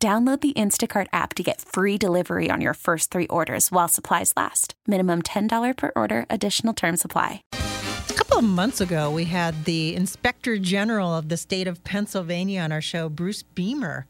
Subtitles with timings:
[0.00, 4.32] Download the Instacart app to get free delivery on your first three orders while supplies
[4.36, 4.74] last.
[4.86, 7.42] Minimum $10 per order, additional term supply.
[7.52, 12.60] A couple of months ago, we had the Inspector General of the state of Pennsylvania
[12.60, 14.04] on our show, Bruce Beemer.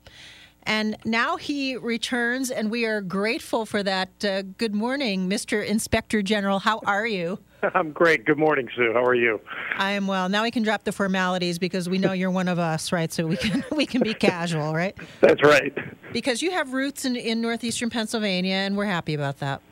[0.69, 4.11] And now he returns, and we are grateful for that.
[4.23, 5.65] Uh, good morning, Mr.
[5.67, 6.59] Inspector General.
[6.59, 7.39] How are you?
[7.75, 8.27] I'm great.
[8.27, 8.93] Good morning, Sue.
[8.93, 9.41] How are you?
[9.79, 10.29] I am well.
[10.29, 13.11] Now we can drop the formalities because we know you're one of us, right?
[13.11, 14.95] So we can we can be casual, right?
[15.23, 15.75] That's right.
[16.13, 19.63] Because you have roots in, in northeastern Pennsylvania, and we're happy about that.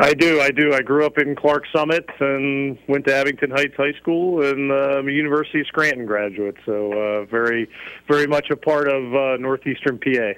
[0.00, 0.40] I do.
[0.40, 0.74] I do.
[0.74, 4.98] I grew up in Clark Summit and went to Abington Heights High School and uh,
[4.98, 6.56] I'm a University of Scranton graduate.
[6.66, 7.68] So uh, very,
[8.08, 10.32] very much a part of uh, northeastern PA.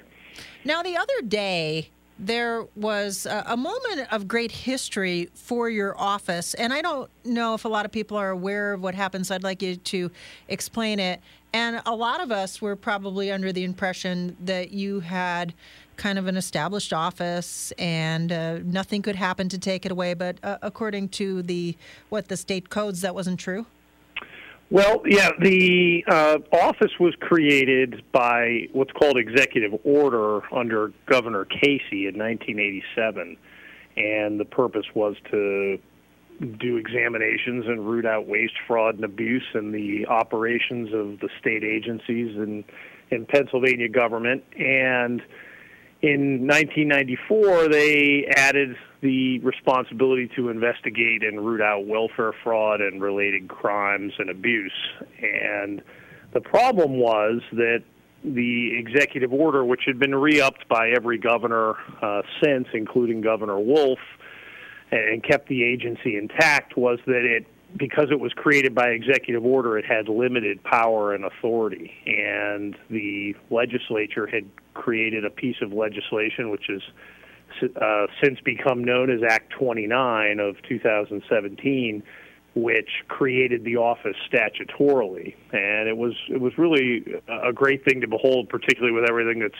[0.63, 6.53] Now, the other day, there was a, moment of great history for your office.
[6.55, 9.29] And I don't know if a lot of people are aware of what happens.
[9.29, 10.11] I'd like you to
[10.47, 11.21] explain it.
[11.53, 15.53] And a lot of us were probably under the impression that you had
[15.97, 20.13] kind of an established office and uh, nothing could happen to take it away.
[20.13, 21.75] But uh, according to the
[22.09, 23.65] what the state codes, that wasn't true.
[24.69, 32.05] Well, yeah, the uh, office was created by what's called executive order under Governor Casey
[32.05, 33.37] in 1987,
[33.95, 35.79] and the purpose was to
[36.59, 41.63] do examinations and root out waste, fraud, and abuse in the operations of the state
[41.63, 42.65] agencies and
[43.09, 44.43] in Pennsylvania government.
[44.59, 45.21] And
[46.01, 53.47] in 1994, they added the responsibility to investigate and root out welfare fraud and related
[53.47, 54.71] crimes and abuse.
[55.21, 55.81] And
[56.33, 57.83] the problem was that
[58.23, 63.59] the executive order, which had been re upped by every governor uh, since, including Governor
[63.59, 63.99] Wolf,
[64.91, 67.45] and kept the agency intact, was that it
[67.75, 71.91] because it was created by executive order, it had limited power and authority.
[72.05, 76.81] And the legislature had created a piece of legislation which has
[77.81, 82.03] uh, since become known as Act 29 of 2017,
[82.55, 88.07] which created the office statutorily, and it was it was really a great thing to
[88.07, 89.53] behold, particularly with everything that's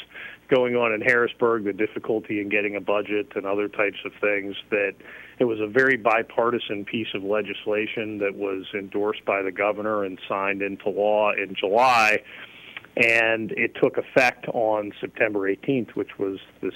[0.50, 4.56] going on in Harrisburg, the difficulty in getting a budget and other types of things.
[4.70, 4.96] That
[5.40, 10.20] it was a very bipartisan piece of legislation that was endorsed by the governor and
[10.28, 12.20] signed into law in July,
[12.96, 16.74] and it took effect on September 18th, which was this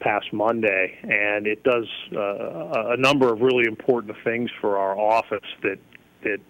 [0.00, 5.48] past Monday, and it does uh, a number of really important things for our office
[5.62, 5.78] that
[6.22, 6.40] that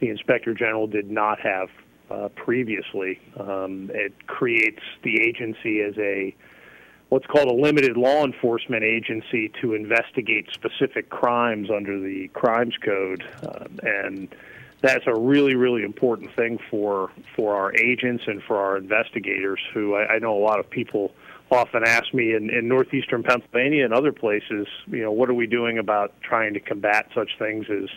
[0.00, 1.68] the inspector general did not have
[2.12, 3.20] uh, previously.
[3.38, 6.34] Um, it creates the agency as a
[7.08, 13.22] what's called a limited law enforcement agency to investigate specific crimes under the crimes code,
[13.42, 14.28] uh, and
[14.80, 19.94] that's a really really important thing for for our agents and for our investigators who
[19.94, 21.12] I, I know a lot of people
[21.50, 25.46] often ask me in, in northeastern Pennsylvania and other places, you know, what are we
[25.46, 27.90] doing about trying to combat such things as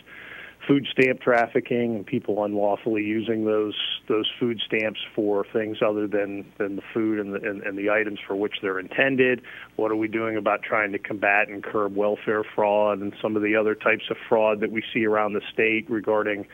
[0.66, 3.74] food stamp trafficking and people unlawfully using those
[4.08, 7.90] those food stamps for things other than than the food and the and, and the
[7.90, 9.42] items for which they're intended.
[9.76, 13.42] What are we doing about trying to combat and curb welfare fraud and some of
[13.42, 16.46] the other types of fraud that we see around the state regarding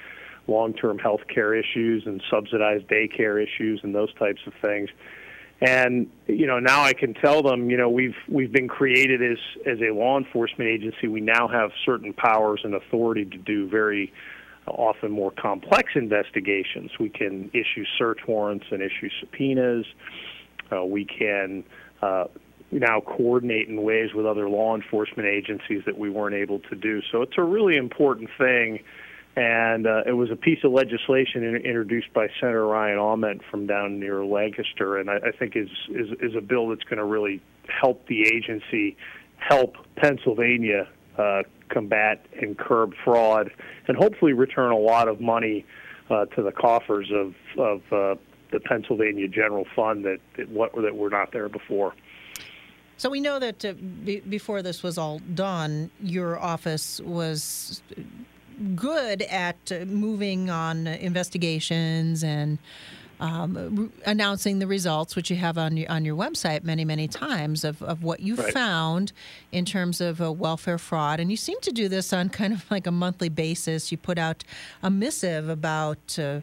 [0.49, 4.91] long-term health care issues and subsidized daycare issues and those types of things
[5.63, 9.39] and you know now I can tell them you know we've we've been created as
[9.65, 11.07] as a law enforcement agency.
[11.07, 14.13] We now have certain powers and authority to do very
[14.67, 16.91] often more complex investigations.
[16.99, 19.87] We can issue search warrants and issue subpoenas.
[20.73, 21.65] Uh, we can
[22.01, 22.25] uh,
[22.73, 27.03] now coordinate in ways with other law enforcement agencies that we weren't able to do.
[27.13, 28.81] So it's a really important thing
[29.37, 33.67] and uh, it was a piece of legislation in, introduced by Senator Ryan Aument from
[33.67, 37.05] down near Lancaster, and I, I think is, is is a bill that's going to
[37.05, 37.41] really
[37.81, 38.97] help the agency
[39.37, 40.87] help Pennsylvania
[41.17, 43.51] uh, combat and curb fraud,
[43.89, 45.65] and hopefully return a lot of money
[46.11, 48.21] uh, to the coffers of of uh,
[48.51, 51.95] the Pennsylvania General Fund that that, what, that were not there before.
[52.99, 53.73] So we know that uh,
[54.29, 57.83] before this was all done, your office was
[58.75, 62.59] good at uh, moving on investigations and
[63.23, 67.63] um, announcing the results, which you have on your, on your website many, many times,
[67.63, 68.53] of, of what you right.
[68.53, 69.13] found
[69.53, 71.21] in terms of uh, welfare fraud.
[71.21, 73.93] And you seem to do this on kind of like a monthly basis.
[73.93, 74.45] You put out
[74.83, 76.19] a missive about.
[76.19, 76.41] Uh,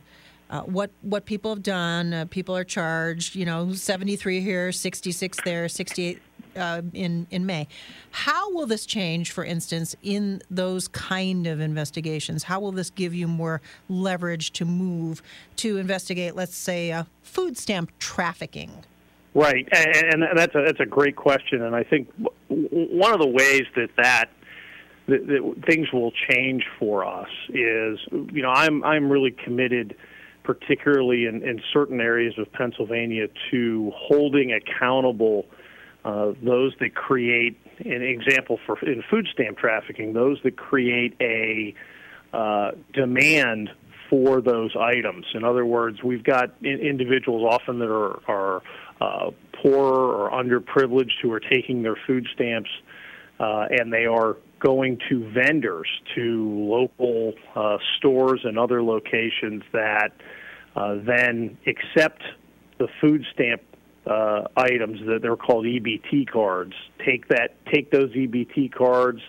[0.52, 2.12] uh, what what people have done.
[2.12, 6.20] Uh, people are charged, you know, 73 here, 66 there, 68
[6.56, 7.68] uh, in in May.
[8.12, 12.44] How will this change, for instance, in those kind of investigations?
[12.44, 15.22] How will this give you more leverage to move
[15.58, 18.72] to investigate, let's say, uh, food stamp trafficking?
[19.34, 22.10] Right, and, and that's a that's a great question, and I think
[22.48, 24.30] one of the ways that that
[25.08, 29.96] that, that things will change for us is, you know, I'm I'm really committed
[30.50, 35.46] particularly in, in certain areas of Pennsylvania, to holding accountable
[36.06, 41.74] uh, those that create an example for in food stamp trafficking, those that create a
[42.34, 43.70] uh, demand
[44.10, 45.26] for those items.
[45.34, 48.62] In other words, we've got in- individuals often that are, are
[49.02, 49.32] uh,
[49.62, 52.70] poor or underprivileged who are taking their food stamps
[53.40, 60.12] uh, and they are going to vendors, to local uh, stores and other locations that
[61.06, 62.22] then accept
[62.78, 63.62] the food stamp
[64.10, 66.74] uh, items that they're called EBT cards.
[67.06, 69.22] Take that, take those EBT cards.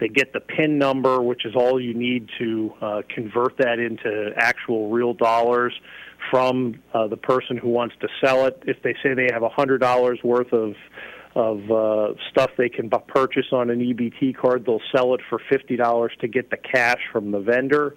[0.00, 4.32] They get the PIN number, which is all you need to uh, convert that into
[4.36, 5.72] actual real dollars
[6.30, 8.60] from uh, the person who wants to sell it.
[8.66, 10.74] If they say they have a hundred dollars worth of
[11.36, 15.76] of uh, stuff they can purchase on an EBT card, they'll sell it for fifty
[15.76, 17.94] dollars to get the cash from the vendor.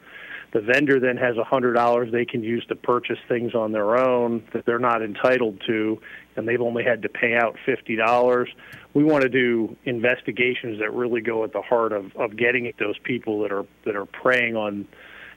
[0.53, 4.43] The vendor then has a $100 they can use to purchase things on their own
[4.53, 5.99] that they're not entitled to,
[6.37, 8.47] and they've only had to pay out $50.
[8.93, 12.77] We want to do investigations that really go at the heart of, of getting at
[12.77, 14.87] those people that are that are preying on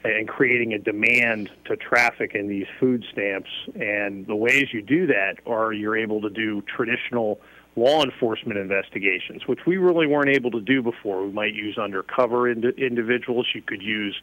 [0.04, 3.50] and creating a demand to traffic in these food stamps.
[3.74, 7.40] And the ways you do that are you're able to do traditional
[7.80, 11.24] law enforcement investigations, which we really weren't able to do before.
[11.24, 13.46] We might use undercover ind- individuals.
[13.54, 14.20] You could use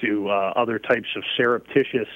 [0.00, 2.08] do uh, other types of surreptitious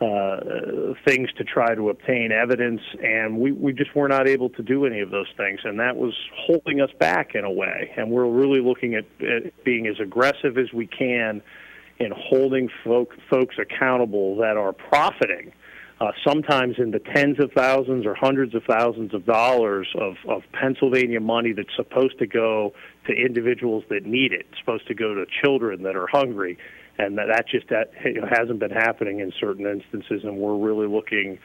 [0.00, 4.62] uh, things to try to obtain evidence, and we, we just were not able to
[4.62, 7.92] do any of those things, and that was holding us back in a way.
[7.96, 11.42] And we're really looking at, at being as aggressive as we can
[11.98, 15.52] in holding folk, folks accountable that are profiting
[16.00, 20.42] uh, sometimes in the tens of thousands or hundreds of thousands of dollars of, of
[20.52, 22.74] Pennsylvania money that's supposed to go
[23.06, 24.46] to individuals that need it.
[24.50, 26.58] It's supposed to go to children that are hungry,
[26.98, 30.22] and that, that just that you know, hasn't been happening in certain instances.
[30.22, 31.38] And we're really looking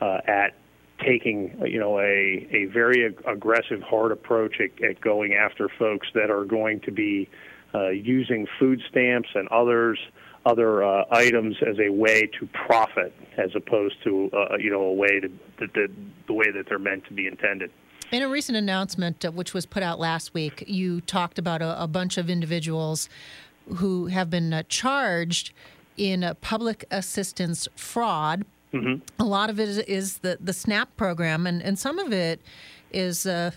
[0.00, 0.54] uh, at
[0.98, 6.08] taking you know a a very ag- aggressive, hard approach at, at going after folks
[6.14, 7.28] that are going to be
[7.72, 9.98] uh, using food stamps and others
[10.44, 14.92] other uh, items as a way to profit, as opposed to uh, you know a
[14.92, 15.28] way to
[15.60, 15.88] that the,
[16.26, 17.70] the way that they're meant to be intended.
[18.10, 21.82] In a recent announcement, uh, which was put out last week, you talked about a,
[21.82, 23.08] a bunch of individuals
[23.76, 25.52] who have been uh, charged
[25.96, 28.44] in public assistance fraud.
[28.72, 29.02] Mm-hmm.
[29.18, 32.40] A lot of it is, is, the, the SNAP program, and, and some of it
[32.90, 33.50] is uh,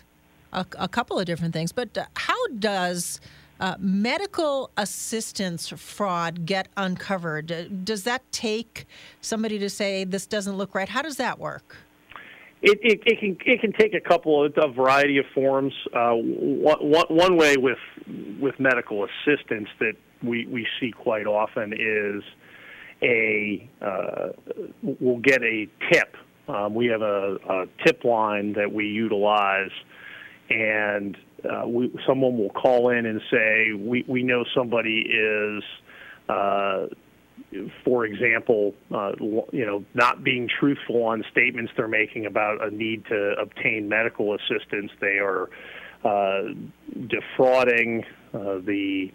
[0.51, 1.71] a, a, couple of different things.
[1.71, 3.21] But uh, how does
[3.59, 7.51] uh, medical assistance fraud get uncovered?
[7.51, 8.85] Uh, does that take
[9.21, 10.89] somebody to say this doesn't look right?
[10.89, 11.77] How does that work?
[12.61, 15.73] It, it, it can it can take a couple of a variety of forms.
[15.93, 17.77] Uh, one, one way with
[18.39, 22.23] with medical assistance that we, we see quite often is
[23.03, 24.29] a uh,
[24.81, 26.15] we'll get a tip.
[26.47, 29.71] Um, we have a, a tip line that we utilize,
[30.49, 35.63] and uh, we, someone will call in and say, we, we know somebody is,
[36.29, 36.87] uh,
[37.83, 43.05] for example, uh, you know, not being truthful on statements they're making about a need
[43.05, 44.91] to obtain medical assistance.
[44.99, 45.49] They are
[46.03, 46.53] uh,
[47.07, 49.11] defrauding uh, the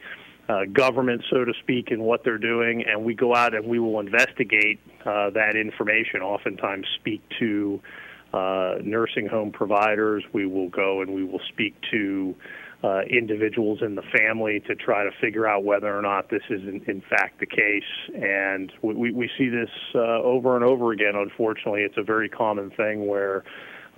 [0.48, 3.78] uh, government, so to speak, in what they're doing, and we go out and we
[3.78, 6.20] will investigate uh, that information.
[6.22, 7.80] Oftentimes, speak to
[8.32, 10.24] uh, nursing home providers.
[10.32, 12.34] We will go and we will speak to
[12.82, 16.62] uh, individuals in the family to try to figure out whether or not this is
[16.62, 17.82] in, in fact the case.
[18.14, 21.14] And we, we see this uh, over and over again.
[21.14, 23.44] Unfortunately, it's a very common thing where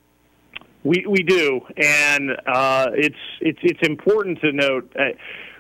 [0.84, 4.94] We we do, and uh, it's it's it's important to note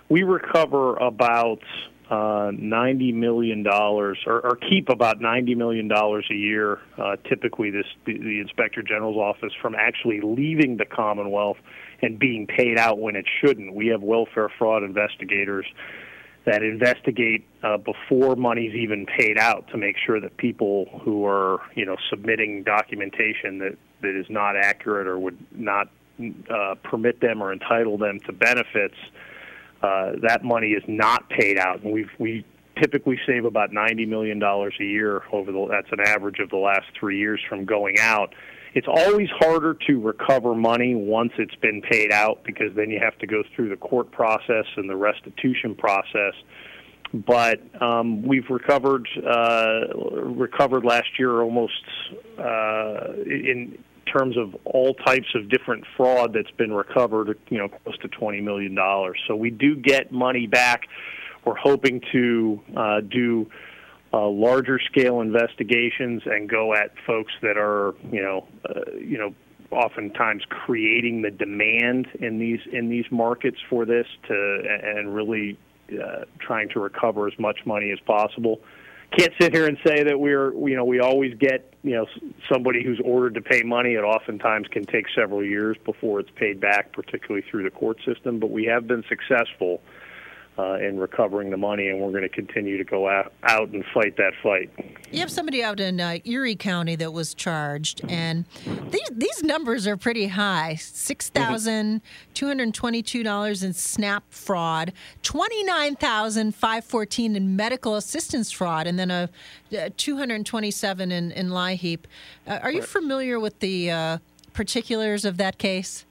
[0.09, 1.61] we recover about
[2.09, 6.79] uh, ninety million dollars, or, or, keep about ninety million dollars a year.
[6.97, 11.57] Uh, typically, this the, the, inspector general's office from actually leaving the Commonwealth
[12.01, 13.73] and being paid out when it shouldn't.
[13.73, 15.65] We have welfare fraud investigators
[16.45, 21.61] that investigate uh, before money's even paid out to make sure that people who are
[21.75, 25.89] you know submitting documentation that that is not accurate or would not
[26.49, 28.95] uh, permit them or entitle them to benefits
[29.83, 31.81] uh, that money is not paid out.
[31.81, 32.45] And we've we
[32.81, 36.57] typically save about 90 million dollars a year over the that's an average of the
[36.57, 38.33] last 3 years from going out
[38.73, 43.17] it's always harder to recover money once it's been paid out because then you have
[43.19, 46.33] to go through the court process and the restitution process.
[47.13, 51.83] But um, we've recovered uh, recovered last year almost
[52.39, 53.77] uh, in
[54.11, 58.41] terms of all types of different fraud that's been recovered, you know, close to twenty
[58.41, 59.19] million dollars.
[59.27, 60.87] So we do get money back.
[61.45, 63.47] We're hoping to uh, do
[64.13, 69.33] uh, larger scale investigations and go at folks that are, you know, uh, you know,
[69.71, 75.57] oftentimes creating the demand in these in these markets for this to and really
[75.91, 78.61] uh, trying to recover as much money as possible.
[79.17, 82.05] Can't sit here and say that we're you know we always get you know
[82.51, 83.93] somebody who's ordered to pay money.
[83.93, 88.39] It oftentimes can take several years before it's paid back, particularly through the court system.
[88.39, 89.81] But we have been successful
[90.57, 93.83] uh, in recovering the money, and we're going to continue to go out, out and
[93.93, 94.69] fight that fight.
[95.11, 98.45] You have somebody out in uh, Erie County that was charged, and
[98.89, 102.01] these these numbers are pretty high: six thousand
[102.33, 108.87] two hundred twenty-two dollars in SNAP fraud, twenty-nine thousand five fourteen in medical assistance fraud,
[108.87, 109.29] and then a,
[109.71, 111.99] a two hundred twenty-seven in in LIHEAP.
[112.47, 114.17] Uh, are you familiar with the uh,
[114.53, 116.05] particulars of that case?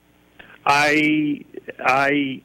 [0.65, 1.43] I
[1.79, 2.41] I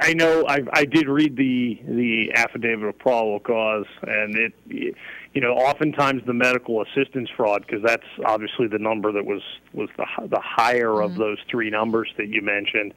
[0.00, 5.40] I, know I, I did read the the affidavit of probable cause, and it you
[5.40, 9.42] know oftentimes the medical assistance fraud because that's obviously the number that was
[9.72, 11.12] was the the higher mm-hmm.
[11.12, 12.94] of those three numbers that you mentioned.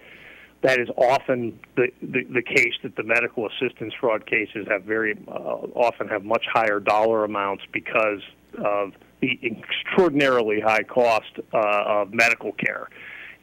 [0.62, 5.18] That is often the, the, the case that the medical assistance fraud cases have very
[5.30, 8.20] uh, often have much higher dollar amounts because
[8.58, 12.90] of the extraordinarily high cost uh, of medical care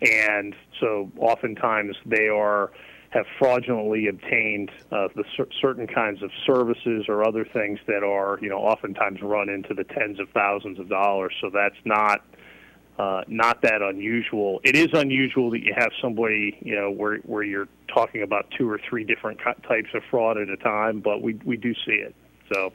[0.02, 2.70] and so oftentimes they are
[3.10, 8.38] have fraudulently obtained uh, the cer- certain kinds of services or other things that are
[8.42, 11.32] you know oftentimes run into the tens of thousands of dollars.
[11.40, 12.22] So that's not
[12.98, 14.60] uh, not that unusual.
[14.64, 18.68] It is unusual that you have somebody, you know, where where you're talking about two
[18.70, 22.14] or three different types of fraud at a time, but we we do see it.
[22.52, 22.72] So,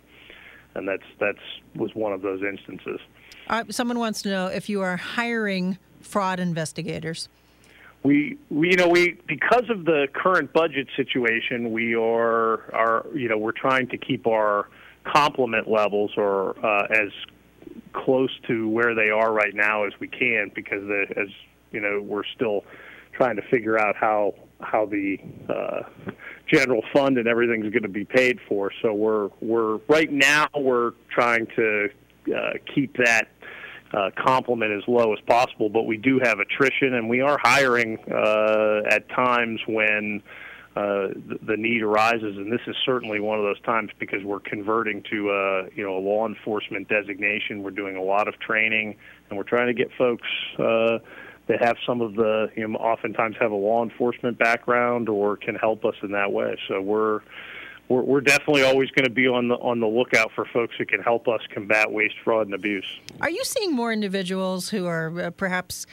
[0.76, 1.40] and that's that's
[1.76, 3.00] was one of those instances.
[3.48, 7.30] Uh, someone wants to know if you are hiring fraud investigators?
[8.04, 13.30] We, we, you know, we because of the current budget situation, we are, are, you
[13.30, 14.68] know, we're trying to keep our
[15.04, 17.12] complement levels or uh, as
[17.94, 21.28] close to where they are right now as we can, because the, as
[21.72, 22.64] you know, we're still
[23.14, 25.18] trying to figure out how how the
[25.50, 25.82] uh,
[26.52, 28.72] general fund and everything's going to be paid for.
[28.82, 31.90] So we're we're right now we're trying to
[32.36, 33.28] uh, keep that
[33.94, 35.70] uh, complement as low as possible.
[35.70, 40.24] But we do have attrition, and we are hiring uh, at times when
[40.76, 44.40] uh, the, the need arises, and this is certainly one of those times because we're
[44.40, 47.62] converting to uh, you know a law enforcement designation.
[47.62, 48.96] We're doing a lot of training,
[49.30, 51.00] and we're trying to get folks uh,
[51.48, 55.56] that have some of the you know oftentimes have a law enforcement background or can
[55.56, 56.58] help us in that way.
[56.70, 57.20] So we're
[57.92, 60.86] we're, we're definitely always going to be on the on the lookout for folks who
[60.86, 62.86] can help us combat waste, fraud, and abuse.
[63.20, 65.86] Are you seeing more individuals who are uh, perhaps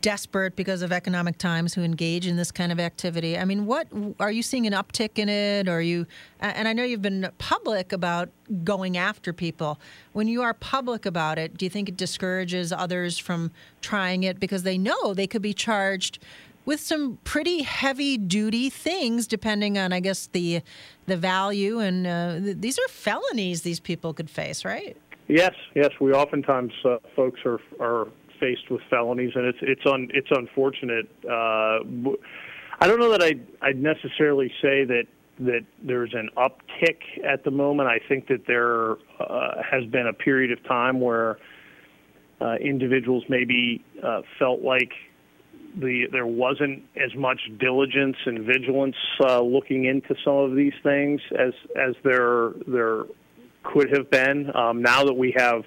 [0.00, 3.36] desperate because of economic times who engage in this kind of activity?
[3.36, 3.88] I mean, what
[4.20, 5.68] are you seeing an uptick in it?
[5.68, 6.06] Are you?
[6.40, 8.30] And I know you've been public about
[8.62, 9.80] going after people.
[10.12, 14.38] When you are public about it, do you think it discourages others from trying it
[14.38, 16.20] because they know they could be charged?
[16.64, 20.62] With some pretty heavy duty things depending on i guess the
[21.06, 21.78] the value.
[21.80, 24.96] And uh, th- these are felonies these people could face right?
[25.28, 25.90] Yes yes.
[26.00, 28.08] We oftentimes uh, folks are are
[28.40, 31.08] faced with felonies and it's it's un, it's unfortunate.
[31.24, 31.78] Uh,
[32.80, 33.34] i don't know that i
[33.66, 35.04] i'd necessarily say that
[35.38, 37.88] that there's an uptick at the moment.
[37.88, 41.38] I think that there uh, has been a period of time where
[42.40, 44.92] uh, individuals maybe uh, felt like
[45.74, 51.20] the there wasn't as much diligence and vigilance uh, looking into some of these things
[51.38, 53.04] as as there there
[53.62, 54.50] could have been.
[54.54, 55.64] Um, now that we have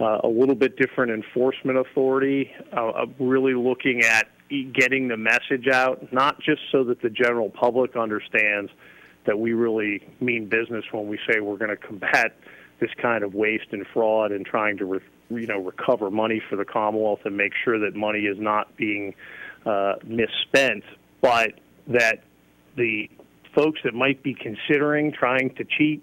[0.00, 4.28] uh, a little bit different enforcement authority, uh, really looking at
[4.72, 8.70] getting the message out, not just so that the general public understands
[9.26, 12.34] that we really mean business when we say we're going to combat
[12.80, 16.56] this kind of waste and fraud and trying to re- you know recover money for
[16.56, 19.14] the Commonwealth and make sure that money is not being
[19.66, 20.84] uh, misspent,
[21.20, 21.52] but
[21.88, 22.22] that
[22.76, 23.10] the
[23.54, 26.02] folks that might be considering trying to cheat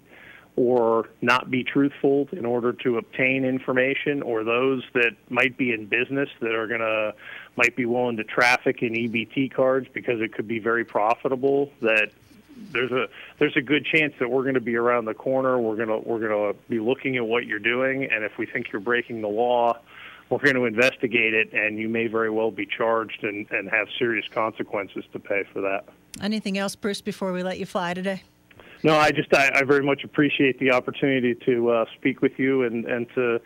[0.57, 5.85] or not be truthful in order to obtain information, or those that might be in
[5.85, 7.13] business that are going to
[7.57, 11.71] might be willing to traffic in EBT cards because it could be very profitable.
[11.81, 12.11] That
[12.55, 13.07] there's a
[13.39, 15.59] there's a good chance that we're going to be around the corner.
[15.59, 18.81] We're gonna we're gonna be looking at what you're doing, and if we think you're
[18.81, 19.77] breaking the law,
[20.29, 23.87] we're going to investigate it, and you may very well be charged and, and have
[23.99, 25.85] serious consequences to pay for that.
[26.21, 27.01] Anything else, Bruce?
[27.01, 28.23] Before we let you fly today.
[28.83, 32.63] No, I just I, I very much appreciate the opportunity to uh, speak with you
[32.63, 33.41] and and to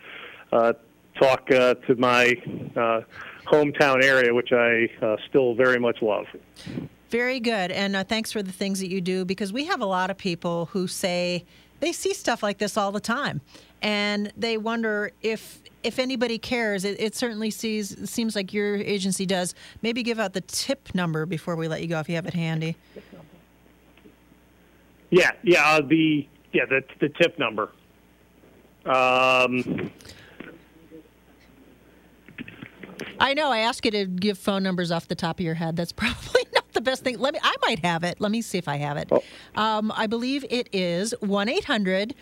[0.52, 0.72] uh,
[1.20, 2.34] talk uh, to my
[2.76, 3.00] uh,
[3.46, 6.26] hometown area, which I uh, still very much love.
[7.10, 7.70] Very good.
[7.72, 10.16] And uh, thanks for the things that you do because we have a lot of
[10.16, 11.44] people who say
[11.80, 13.40] they see stuff like this all the time
[13.82, 16.84] and they wonder if if anybody cares.
[16.84, 19.54] It, it certainly sees seems like your agency does.
[19.82, 22.34] Maybe give out the tip number before we let you go if you have it
[22.34, 22.76] handy.
[25.10, 27.72] Yeah, yeah, uh, the yeah the the tip number.
[28.84, 29.90] Um,
[33.18, 33.50] I know.
[33.50, 35.76] I asked you to give phone numbers off the top of your head.
[35.76, 36.39] That's probably
[36.72, 37.18] the best thing.
[37.18, 37.40] Let me.
[37.42, 38.20] I might have it.
[38.20, 39.08] Let me see if I have it.
[39.10, 39.22] Oh.
[39.54, 42.14] Um, I believe it is one eight hundred.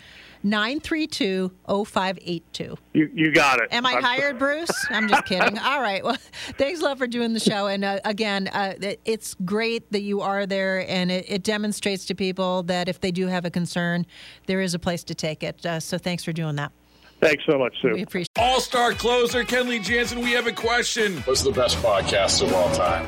[0.43, 2.77] 932 0582.
[2.93, 3.67] You, you got it.
[3.71, 4.33] Am I I'm hired, sorry.
[4.33, 4.85] Bruce?
[4.89, 5.57] I'm just kidding.
[5.63, 6.03] All right.
[6.03, 6.17] Well,
[6.57, 7.67] thanks a lot for doing the show.
[7.67, 8.73] And uh, again, uh,
[9.05, 13.11] it's great that you are there, and it, it, demonstrates to people that if they
[13.11, 14.05] do have a concern,
[14.45, 15.65] there is a place to take it.
[15.65, 16.71] Uh, so thanks for doing that.
[17.21, 17.93] Thanks so much, Sue.
[17.93, 21.17] We appreciate All star closer, Kenley Jansen, we have a question.
[21.23, 23.07] What's the best podcast of all time?